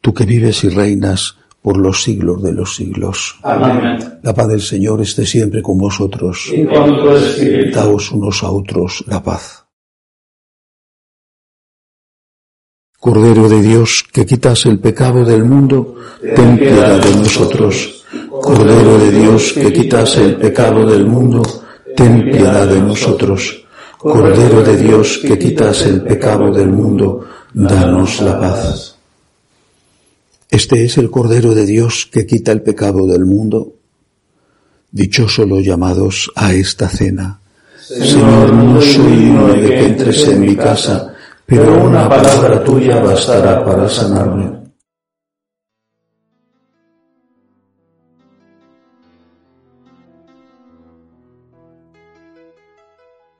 tú 0.00 0.14
que 0.14 0.24
vives 0.24 0.64
y 0.64 0.68
reinas 0.68 1.36
por 1.62 1.76
los 1.76 2.02
siglos 2.02 2.42
de 2.42 2.52
los 2.52 2.74
siglos. 2.74 3.38
Amén. 3.42 4.18
La 4.22 4.34
paz 4.34 4.48
del 4.48 4.62
Señor 4.62 5.02
esté 5.02 5.26
siempre 5.26 5.62
con 5.62 5.78
vosotros. 5.78 6.50
Y 6.52 6.64
con 6.64 6.98
tu 6.98 7.10
espíritu. 7.10 7.78
Daos 7.78 8.10
unos 8.12 8.42
a 8.42 8.50
otros 8.50 9.04
la 9.06 9.22
paz. 9.22 9.64
Cordero 12.98 13.48
de 13.48 13.62
Dios, 13.62 14.04
que 14.12 14.26
quitas 14.26 14.66
el 14.66 14.78
pecado 14.78 15.24
del 15.24 15.44
mundo, 15.44 15.96
ten 16.20 16.58
piedad 16.58 17.02
de 17.02 17.16
nosotros. 17.16 18.04
Cordero 18.30 18.98
de 18.98 19.10
Dios, 19.10 19.52
que 19.54 19.72
quitas 19.72 20.16
el 20.18 20.36
pecado 20.36 20.84
del 20.84 21.06
mundo, 21.06 21.42
ten 21.96 22.30
piedad 22.30 22.66
de 22.68 22.80
nosotros. 22.80 23.64
Cordero 23.96 24.62
de 24.62 24.76
Dios, 24.76 25.18
que 25.18 25.38
quitas 25.38 25.86
el 25.86 26.02
pecado 26.02 26.52
del 26.52 26.68
mundo, 26.68 27.26
danos 27.54 28.20
la 28.20 28.38
paz. 28.38 28.99
Este 30.50 30.84
es 30.84 30.98
el 30.98 31.10
Cordero 31.10 31.54
de 31.54 31.64
Dios 31.64 32.08
que 32.10 32.26
quita 32.26 32.50
el 32.50 32.62
pecado 32.62 33.06
del 33.06 33.24
mundo. 33.24 33.74
Dichosos 34.90 35.48
los 35.48 35.64
llamados 35.64 36.32
a 36.34 36.52
esta 36.52 36.88
cena. 36.88 37.40
Señor, 37.78 38.52
no 38.52 38.80
soy 38.80 39.16
digno 39.16 39.46
de 39.54 39.60
que 39.60 39.86
entres 39.86 40.26
en 40.26 40.40
mi 40.40 40.56
casa, 40.56 41.14
pero 41.46 41.84
una 41.84 42.08
palabra 42.08 42.64
tuya 42.64 43.00
bastará 43.00 43.64
para 43.64 43.88
sanarme. 43.88 44.58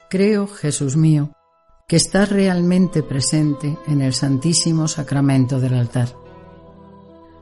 Creo, 0.09 0.47
Jesús 0.47 0.97
mío, 0.97 1.33
que 1.89 1.97
estás 1.97 2.31
realmente 2.31 3.03
presente 3.03 3.79
en 3.89 4.01
el 4.01 4.13
Santísimo 4.13 4.87
Sacramento 4.87 5.59
del 5.59 5.75
altar. 5.75 6.20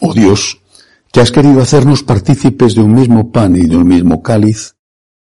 Oh 0.00 0.14
Dios, 0.14 0.60
que 1.12 1.20
has 1.20 1.30
querido 1.30 1.60
hacernos 1.60 2.02
partícipes 2.02 2.74
de 2.74 2.82
un 2.82 2.94
mismo 2.94 3.32
pan 3.32 3.56
y 3.56 3.66
de 3.66 3.76
un 3.76 3.88
mismo 3.88 4.22
cáliz, 4.22 4.76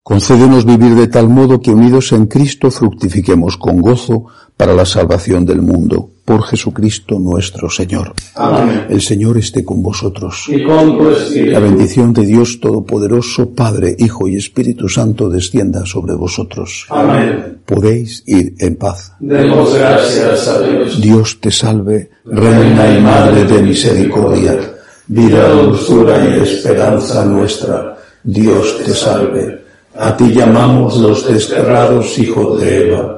concédenos 0.04 0.66
vivir 0.66 0.96
de 0.96 1.08
tal 1.08 1.30
modo 1.30 1.62
que 1.62 1.72
unidos 1.72 2.12
en 2.12 2.28
Cristo 2.28 2.72
fructifiquemos 2.72 3.58
con 3.58 3.82
gozo 3.82 4.26
para 4.56 4.74
la 4.74 4.86
salvación 4.86 5.46
del 5.46 5.62
mundo. 5.62 6.17
Por 6.28 6.44
Jesucristo 6.44 7.20
nuestro 7.20 7.70
Señor. 7.70 8.12
Amén. 8.36 8.88
El 8.90 9.02
Señor 9.02 9.38
esté 9.38 9.64
con 9.64 9.82
vosotros. 9.82 10.48
Y 10.50 10.62
con 10.62 10.98
tu 10.98 11.10
espíritu. 11.12 11.52
La 11.52 11.60
bendición 11.60 12.12
de 12.12 12.26
Dios 12.26 12.60
Todopoderoso, 12.60 13.52
Padre, 13.52 13.96
Hijo 13.98 14.28
y 14.28 14.36
Espíritu 14.36 14.90
Santo 14.90 15.30
descienda 15.30 15.86
sobre 15.86 16.16
vosotros. 16.16 16.86
Amén. 16.90 17.60
Podéis 17.66 18.24
ir 18.26 18.56
en 18.60 18.76
paz. 18.76 19.14
Demos 19.22 19.74
gracias 19.74 20.50
a 20.50 20.60
Dios. 20.64 21.00
Dios 21.00 21.40
te 21.40 21.50
salve, 21.50 22.10
Reina 22.26 22.98
y 22.98 23.02
Madre 23.02 23.46
de 23.46 23.62
misericordia, 23.62 24.60
vida, 25.08 25.48
dulzura 25.48 26.28
y 26.28 26.42
esperanza 26.42 27.24
nuestra. 27.24 28.00
Dios 28.22 28.80
te 28.84 28.94
salve. 28.94 29.62
A 29.96 30.18
ti 30.18 30.34
llamamos 30.34 30.98
los 30.98 31.26
desterrados 31.26 32.20
hijos 32.20 32.60
de 32.60 32.90
Eva. 32.90 33.18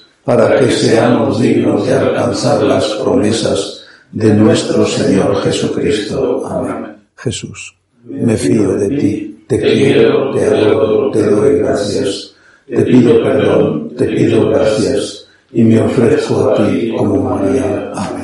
para 0.23 0.59
que 0.59 0.71
seamos 0.71 1.41
dignos 1.41 1.85
de 1.85 1.93
alcanzar 1.93 2.63
las 2.63 2.85
promesas 2.95 3.85
de 4.11 4.33
nuestro 4.33 4.85
Señor 4.85 5.41
Jesucristo. 5.43 6.45
Amén. 6.45 6.95
Jesús, 7.17 7.75
me 8.05 8.35
fío 8.35 8.73
de 8.73 8.89
ti, 8.89 9.43
te 9.47 9.59
quiero, 9.59 10.31
te 10.31 10.45
adoro, 10.45 11.11
te 11.11 11.23
doy 11.23 11.59
gracias, 11.59 12.33
te 12.67 12.81
pido 12.83 13.21
perdón, 13.21 13.93
te 13.95 14.05
pido 14.05 14.49
gracias 14.49 15.27
y 15.53 15.63
me 15.63 15.81
ofrezco 15.81 16.51
a 16.51 16.67
ti 16.67 16.93
como 16.97 17.21
María. 17.21 17.91
Amén. 17.93 18.20